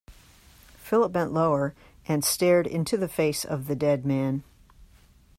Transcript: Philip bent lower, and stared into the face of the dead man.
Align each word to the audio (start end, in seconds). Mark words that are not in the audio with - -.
Philip 0.79 1.11
bent 1.11 1.31
lower, 1.31 1.75
and 2.07 2.25
stared 2.25 2.65
into 2.65 2.97
the 2.97 3.07
face 3.07 3.45
of 3.45 3.67
the 3.67 3.75
dead 3.75 4.03
man. 4.03 4.41